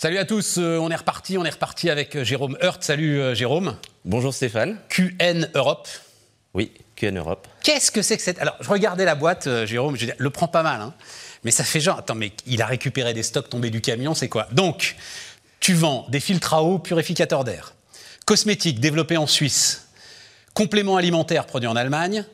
[0.00, 2.84] Salut à tous, euh, on est reparti, on est reparti avec euh, Jérôme Hurt.
[2.84, 3.74] Salut euh, Jérôme.
[4.04, 4.78] Bonjour Stéphane.
[4.88, 5.88] QN Europe.
[6.54, 7.48] Oui, QN Europe.
[7.64, 8.38] Qu'est-ce que c'est que cette...
[8.38, 10.94] Alors, je regardais la boîte, Jérôme, je le prends pas mal, hein.
[11.42, 11.98] mais ça fait genre...
[11.98, 14.46] Attends, mais il a récupéré des stocks tombés du camion, c'est quoi?
[14.52, 14.94] Donc,
[15.58, 17.74] tu vends des filtres à eau purificateurs d'air,
[18.24, 19.88] cosmétiques développés en Suisse,
[20.54, 22.24] compléments alimentaires produits en Allemagne,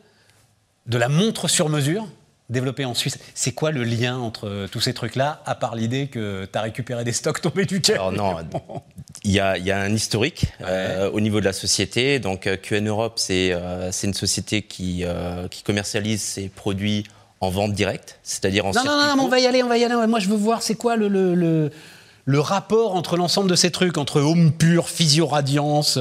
[0.85, 2.07] de la montre sur mesure,
[2.51, 3.19] développé en Suisse.
[3.35, 6.63] C'est quoi le lien entre euh, tous ces trucs-là, à part l'idée que tu as
[6.63, 8.37] récupéré des stocks tombés du ciel Alors non,
[9.25, 12.19] il y, a, un historique euh, au niveau de la société.
[12.19, 13.53] Donc euh, QN Europe, c'est
[14.03, 15.05] une société qui,
[15.51, 17.05] qui commercialise ses produits
[17.41, 19.77] en vente directe, c'est-à-dire en non, non, non, non, on va y aller, on va
[19.77, 19.95] y aller.
[20.07, 21.71] Moi, je veux voir, c'est quoi le, le,
[22.25, 25.99] le, rapport entre l'ensemble de ces trucs, entre home pur, physio radiance,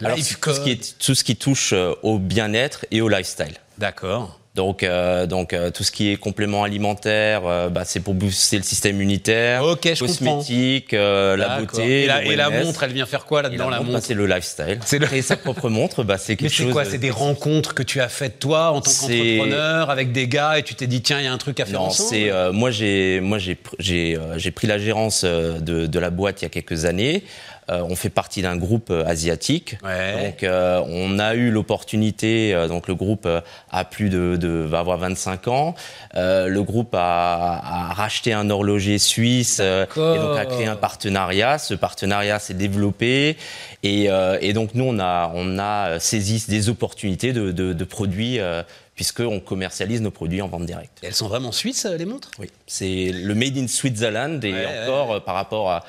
[0.00, 3.54] Alors, tout, ce qui est, tout ce qui touche au bien-être et au lifestyle.
[3.78, 4.38] D'accord.
[4.54, 8.56] Donc, euh, donc euh, tout ce qui est complément alimentaire, euh, bah, c'est pour booster
[8.56, 12.04] le système immunitaire, Ok, je cosmétique, la beauté.
[12.04, 14.78] Et la, montre, elle vient faire quoi là-dedans la, montre, bah, C'est le lifestyle.
[14.84, 15.22] C'est le...
[15.22, 16.68] sa propre montre, bah, c'est quelque chose.
[16.68, 20.28] c'est quoi C'est des rencontres que tu as faites toi en tant qu'entrepreneur avec des
[20.28, 22.10] gars et tu t'es dit tiens il y a un truc à faire non, ensemble.
[22.10, 26.46] C'est moi j'ai moi j'ai j'ai pris la gérance de, de la boîte il y
[26.46, 27.24] a quelques années.
[27.70, 29.78] Euh, on fait partie d'un groupe euh, asiatique.
[29.82, 32.54] Donc, euh, on a eu l'opportunité.
[32.68, 33.26] donc, le groupe
[33.70, 35.74] a plus de, va avoir 25 ans.
[36.14, 41.58] le groupe a, racheté un horloger suisse et donc a créé un partenariat.
[41.58, 43.36] Ce partenariat s'est développé
[43.82, 48.38] et, donc nous, on a, on a saisi des opportunités de, produits
[48.94, 50.98] puisqu'on commercialise nos produits en vente directe.
[51.02, 52.30] elles sont vraiment suisses, les montres?
[52.38, 54.54] Oui, c'est le Made in Switzerland et
[54.84, 55.84] encore par rapport à,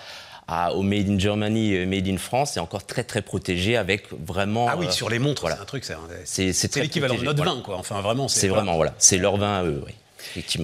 [0.74, 4.68] au Made in Germany et Made in France, c'est encore très très protégé avec vraiment.
[4.70, 5.56] Ah oui, euh, sur les montres, voilà.
[5.56, 5.84] c'est un truc,
[6.26, 7.78] c'est c'est l'équivalent de notre vin, quoi.
[7.78, 9.94] Enfin, vraiment, c'est vraiment voilà, c'est leur vin à eux, oui.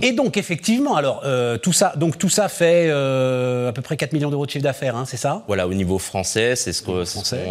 [0.01, 3.97] Et donc effectivement, alors euh, tout ça, donc tout ça fait euh, à peu près
[3.97, 5.43] 4 millions d'euros de chiffre d'affaires, hein, c'est ça?
[5.47, 7.03] Voilà, au niveau français, c'est ce qu'on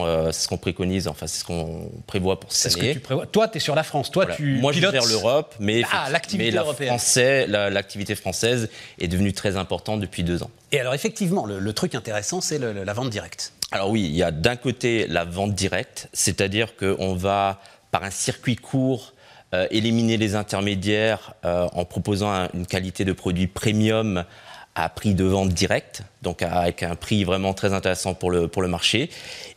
[0.06, 2.82] euh, ce qu'on préconise, enfin c'est ce qu'on prévoit pour cette année.
[2.82, 3.26] Ce que tu prévois.
[3.26, 4.94] Toi, tu es sur la France, toi tu Moi, pilotes...
[4.94, 6.50] je gère l'Europe, mais, ah, l'activité
[7.46, 10.50] l'activité française est devenue très importante depuis deux ans.
[10.72, 13.52] Et alors effectivement, le, truc intéressant, c'est la vente directe.
[13.72, 17.60] Alors oui, il y a d'un côté la vente directe, c'est-à-dire qu'on va
[17.90, 19.14] par un circuit court
[19.52, 24.24] euh, éliminer les intermédiaires euh, en proposant une qualité de produit premium
[24.76, 28.62] à prix de vente direct, donc avec un prix vraiment très intéressant pour le, pour
[28.62, 29.10] le marché.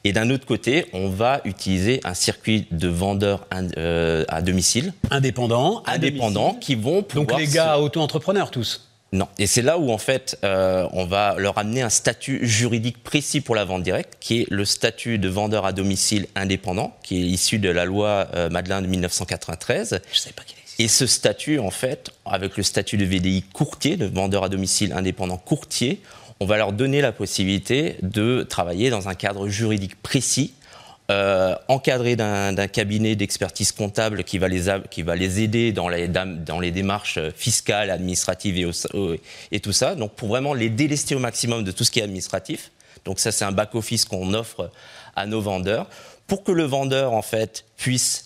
[0.03, 3.45] Et d'un autre côté, on va utiliser un circuit de vendeurs
[3.77, 4.93] euh, à domicile.
[5.11, 5.83] Indépendants.
[5.85, 7.27] Indépendants qui vont pouvoir...
[7.27, 9.27] Donc les gars auto-entrepreneurs tous non.
[9.37, 13.41] Et c'est là où, en fait, euh, on va leur amener un statut juridique précis
[13.41, 17.25] pour la vente directe, qui est le statut de vendeur à domicile indépendant, qui est
[17.25, 20.01] issu de la loi euh, Madeleine de 1993.
[20.11, 20.83] Je savais pas qu'il existait.
[20.83, 24.93] Et ce statut, en fait, avec le statut de VDI courtier, de vendeur à domicile
[24.93, 26.01] indépendant courtier,
[26.39, 30.55] on va leur donner la possibilité de travailler dans un cadre juridique précis
[31.11, 36.07] euh, encadré d'un cabinet d'expertise comptable qui va, les, qui va les aider dans les,
[36.07, 38.71] dans les démarches fiscales, administratives
[39.51, 39.95] et, tout ça.
[39.95, 42.71] Donc pour vraiment les délester au maximum de tout ce qui est administratif.
[43.03, 44.71] Donc ça c'est un back-office qu'on offre
[45.15, 45.89] à nos vendeurs
[46.25, 48.23] pour que le vendeur en fait puisse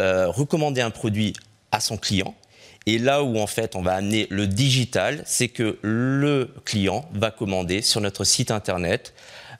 [0.00, 1.34] euh, recommander un produit
[1.70, 2.34] à son client.
[2.86, 7.30] Et là où en fait on va amener le digital, c'est que le client va
[7.30, 9.12] commander sur notre site internet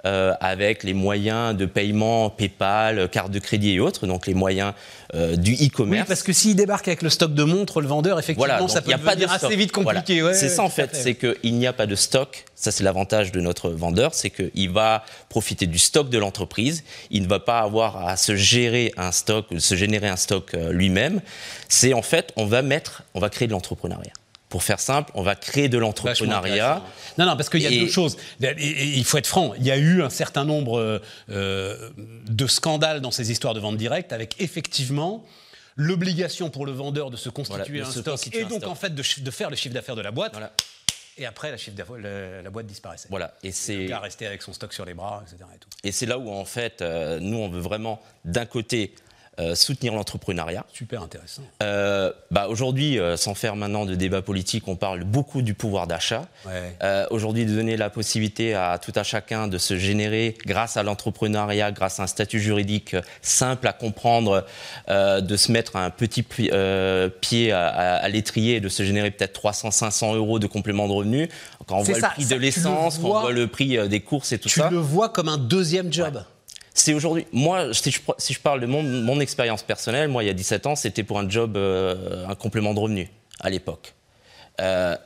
[0.06, 4.72] euh, avec les moyens de paiement PayPal, carte de crédit et autres, donc les moyens
[5.14, 6.02] euh, du e-commerce.
[6.02, 8.92] Oui, parce que s'il débarque avec le stock de montres, le vendeur, effectivement, ça peut
[8.92, 10.22] a devenir assez vite compliqué.
[10.32, 12.44] c'est ça en fait, c'est qu'il n'y a pas de stock.
[12.54, 16.84] Ça, c'est l'avantage de notre vendeur, c'est qu'il va profiter du stock de l'entreprise.
[17.10, 20.72] Il ne va pas avoir à se gérer un stock, se générer un stock euh,
[20.72, 21.20] lui-même.
[21.68, 24.12] C'est en fait, on va mettre, on va créer de l'entrepreneuriat.
[24.48, 26.82] Pour faire simple, on va créer de l'entrepreneuriat.
[27.18, 28.16] Non, non, parce qu'il y a deux choses.
[28.40, 31.90] Il faut être franc, il y a eu un certain nombre euh,
[32.28, 35.24] de scandales dans ces histoires de vente directe, avec effectivement
[35.76, 39.50] l'obligation pour le vendeur de se constituer un stock et donc en fait de, faire
[39.50, 40.34] le chiffre d'affaires de la boîte.
[41.18, 43.08] Et après, la, chiffre la, la, boîte disparaissait.
[43.08, 43.32] Voilà.
[43.42, 43.76] Et c'est.
[43.76, 45.48] Le gars restait avec son stock sur les bras, etc.
[45.82, 48.94] Et, c'est là où, en fait, euh, nous, on veut vraiment, d'un côté,
[49.38, 50.64] euh, soutenir l'entrepreneuriat.
[50.72, 51.42] Super intéressant.
[51.62, 55.86] Euh, bah Aujourd'hui, euh, sans faire maintenant de débat politique, on parle beaucoup du pouvoir
[55.86, 56.26] d'achat.
[57.10, 61.70] Aujourd'hui, de donner la possibilité à tout à chacun de se générer grâce à l'entrepreneuriat,
[61.70, 64.46] grâce à un statut juridique simple à comprendre,
[64.88, 70.14] de se mettre un petit pied à, l'étrier et de se générer peut-être 300, 500
[70.14, 71.28] euros de complément de revenus.
[71.66, 74.38] Quand on voit le prix de l'essence, quand on voit le prix des courses et
[74.38, 74.68] tout ça.
[74.68, 76.22] Tu le vois comme un deuxième job
[76.76, 77.26] c'est aujourd'hui.
[77.32, 81.02] Moi, si je, parle de mon, expérience personnelle, moi, il y a 17 ans, c'était
[81.02, 83.94] pour un job, euh, un complément de revenu à l'époque.
[84.60, 84.96] Euh,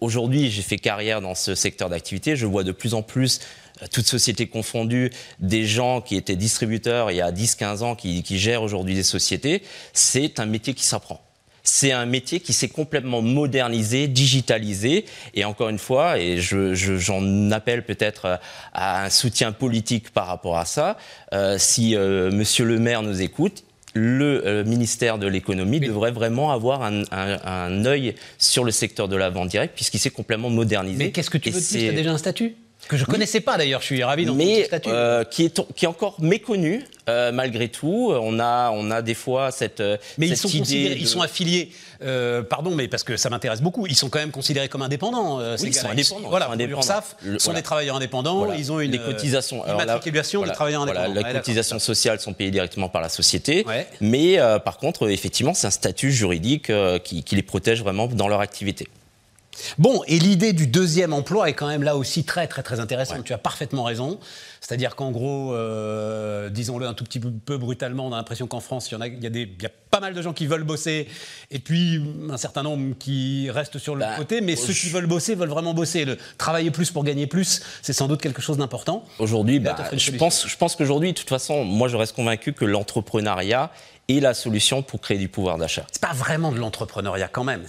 [0.00, 2.36] aujourd'hui, j'ai fait carrière dans ce secteur d'activité.
[2.36, 3.40] Je vois de plus en plus,
[3.82, 8.22] euh, toutes sociétés confondues, des gens qui étaient distributeurs il y a 10-15 ans, qui,
[8.38, 9.62] gèrent aujourd'hui des sociétés.
[9.92, 11.20] C'est un métier qui s'apprend
[11.66, 15.04] c'est un métier qui s'est complètement modernisé, digitalisé.
[15.34, 18.38] Et encore une fois, et j'en appelle peut-être
[18.72, 20.96] à un soutien politique par rapport à ça,
[21.34, 23.64] euh, si euh, Monsieur le maire nous écoute,
[23.94, 29.16] le euh, ministère de l'économie devrait vraiment avoir un, un, œil sur le secteur de
[29.16, 31.04] la vente directe, puisqu'il s'est complètement modernisé.
[31.04, 32.54] Mais qu'est-ce que tu veux dire Tu as déjà un statut?
[32.88, 34.88] Que je ne connaissais pas d'ailleurs, je suis ravi d'entendre Mais statut.
[34.90, 38.12] Euh, qui, est, qui est encore méconnu euh, malgré tout.
[38.12, 39.80] On a, on a des fois cette.
[40.18, 41.70] Mais cette ils, sont idée ils sont affiliés,
[42.02, 45.38] euh, pardon, mais parce que ça m'intéresse beaucoup, ils sont quand même considérés comme indépendants.
[45.38, 46.28] Euh, ils sont indépendants.
[46.28, 51.14] Voilà, l'URSSAF sont des travailleurs indépendants, ils ont une les cotisations, des travailleurs indépendants.
[51.14, 53.64] Les cotisations sociales sont payées directement par la société,
[54.00, 56.72] mais par contre, effectivement, c'est un statut juridique
[57.04, 58.88] qui, qui les protège vraiment dans leur activité.
[59.78, 63.24] Bon, et l'idée du deuxième emploi est quand même là aussi très très très intéressante.
[63.24, 64.18] Tu as parfaitement raison.
[64.60, 68.90] C'est-à-dire qu'en gros, euh, disons-le un tout petit peu brutalement, on a l'impression qu'en France,
[68.90, 70.32] il y, en a, il, y a des, il y, a pas mal de gens
[70.32, 71.06] qui veulent bosser,
[71.52, 75.06] et puis un certain nombre qui restent sur le bah, côté, mais ceux qui veulent
[75.06, 76.04] bosser veulent vraiment bosser.
[76.04, 79.04] Le, travailler plus pour gagner plus, c'est sans doute quelque chose d'important.
[79.20, 82.64] Aujourd'hui, bah, je, pense, je pense qu'aujourd'hui, de toute façon, moi je reste convaincu que
[82.64, 83.70] l'entrepreneuriat
[84.08, 85.86] est la solution pour créer du pouvoir d'achat.
[85.90, 87.62] C'est pas vraiment de l'entrepreneuriat quand même.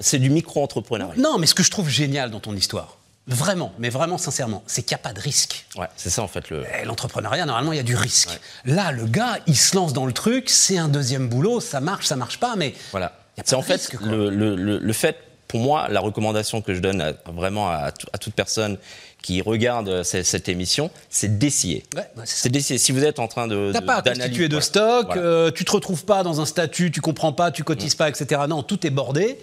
[0.00, 1.14] C'est du micro-entrepreneuriat.
[1.16, 2.96] Non, mais ce que je trouve génial dans ton histoire,
[3.26, 5.64] Vraiment, mais vraiment sincèrement, c'est qu'il n'y a pas de risque.
[5.76, 6.64] Ouais, c'est ça en fait le.
[6.74, 8.30] Eh, l'entrepreneuriat, normalement, il y a du risque.
[8.64, 12.06] Là, le gars, il se lance dans le truc, c'est un deuxième boulot, ça marche,
[12.06, 12.74] ça marche pas, mais.
[12.90, 13.12] Voilà.
[13.44, 15.16] C'est en fait le, le, le, fait,
[15.50, 18.78] pour moi, la recommandation que je donne vraiment à, toute personne
[19.20, 21.82] qui regarde cette, émission, c'est d'essayer.
[22.24, 22.78] c'est d'essayer.
[22.78, 23.72] Si vous êtes en train de.
[23.72, 27.00] T'as pas à constituer de stock, euh, tu te retrouves pas dans un statut, tu
[27.00, 27.98] comprends pas, tu cotises mm.
[27.98, 28.42] pas, etc.
[28.48, 29.38] Non, tout est bordé.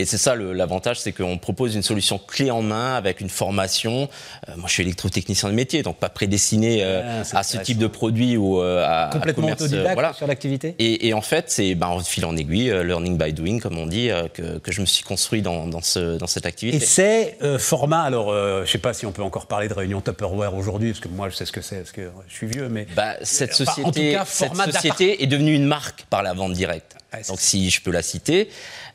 [0.00, 4.08] Et c'est ça l'avantage, c'est qu'on propose une solution clé en main avec une formation.
[4.48, 7.88] Euh, moi, je suis électrotechnicien de métier, donc pas prédestiné euh, à ce type de
[7.88, 10.12] produit ou euh, à complètement autodidacte voilà.
[10.12, 10.76] sur l'activité.
[10.78, 13.86] Et, et, en fait, c'est ben, en fil en aiguille, learning by doing, comme on
[13.86, 16.76] dit, que, que, je me suis construit dans, dans, ce, dans cette activité.
[16.76, 18.02] Et c'est format.
[18.02, 21.08] Alors, je sais pas si on peut encore parler de réunion Tupperware aujourd'hui, parce que
[21.08, 24.16] moi, je sais ce que c'est, parce que je suis vieux, mais bah, cette société,
[24.26, 26.97] cette société est devenue une marque par la vente directe.
[27.28, 28.48] Donc, si je peux la citer.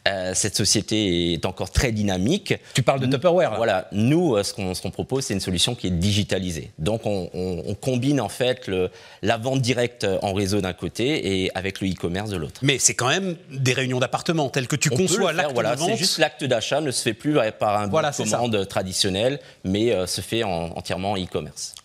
[0.05, 2.53] Euh, cette société est encore très dynamique.
[2.73, 3.57] Tu parles de Tupperware là.
[3.57, 6.71] Voilà, nous, euh, ce qu'on propose, c'est une solution qui est digitalisée.
[6.77, 8.89] Donc, on, on, combine en fait le,
[9.21, 12.59] la vente directe en réseau d'un côté et avec le e-commerce de l'autre.
[12.61, 15.77] Mais c'est quand même des réunions d'appartements telles que tu conçois l'acte voilà.
[15.77, 20.05] C'est juste l'acte d'achat ne se fait plus par un voilà, commande traditionnel, mais euh,
[20.07, 21.75] se fait en, entièrement e-commerce.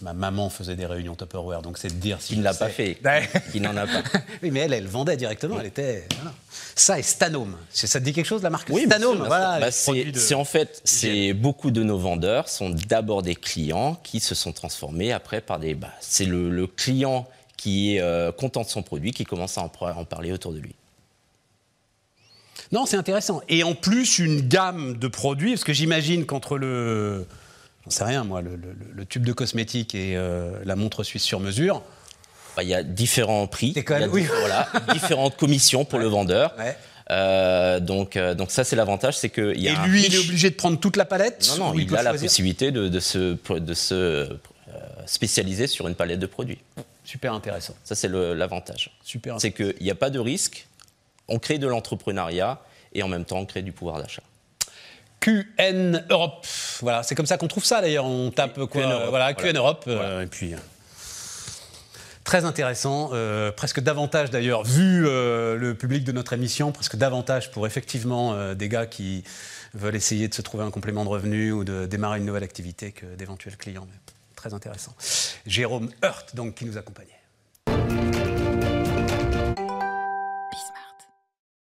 [0.00, 2.34] Ma maman faisait des réunions Tupperware, donc c'est de dire si.
[2.34, 2.98] Il ne l'a pas fait.
[3.54, 4.02] Il n'en a pas.
[4.42, 5.58] oui, mais elle, elle vendait directement.
[5.58, 6.06] Elle était.
[6.76, 7.56] Ça et Stanome.
[7.70, 9.24] Ça te dit quelque chose, la marque oui, Stanome?
[9.26, 14.20] voilà, bah, C'est en fait, c'est beaucoup de nos vendeurs sont d'abord des clients qui
[14.20, 15.74] se sont transformés après par des.
[15.74, 19.72] Bah, c'est le, client qui est euh, content de son produit qui commence à en,
[19.80, 20.74] en parler autour de lui.
[22.70, 23.40] Non, c'est intéressant.
[23.48, 27.26] Et en plus, une gamme de produits, parce que j'imagine qu'entre le
[27.88, 31.82] j'en sais rien moi, le, tube de cosmétique et euh, la montre suisse sur mesure.
[32.56, 36.54] Bah, il y a différents prix, voilà, différentes commissions pour le vendeur.
[37.10, 40.18] Euh, donc, euh, donc ça c'est l'avantage, c'est que y a et lui il est
[40.18, 41.50] obligé de prendre toute la palette.
[41.56, 44.28] Non non, il, a la possibilité de, de, se, de se
[45.06, 46.58] spécialiser sur une palette de produits.
[47.04, 47.74] Super intéressant.
[47.84, 48.90] Ça c'est l'avantage.
[49.02, 49.40] Super.
[49.40, 50.66] C'est qu'il n'y a pas de risque.
[51.28, 52.60] On crée de l'entrepreneuriat
[52.92, 54.22] et en même temps on crée du pouvoir d'achat.
[55.20, 56.46] QN Europe.
[56.80, 58.04] Voilà, c'est comme ça qu'on trouve ça d'ailleurs.
[58.04, 59.84] On tape quoi QN Europe, Voilà, QN Europe.
[59.86, 60.54] Euh, et puis.
[60.54, 60.58] Euh,
[62.24, 67.66] très intéressant, euh, presque davantage d'ailleurs, vu le public de notre émission, presque davantage pour
[67.66, 69.24] effectivement des gars qui
[69.72, 72.92] veulent essayer de se trouver un complément de revenu ou de démarrer une nouvelle activité
[72.92, 73.86] que d'éventuels clients.
[74.36, 74.94] très intéressant.
[75.46, 77.17] Jérôme Hurt, donc, qui nous accompagnait.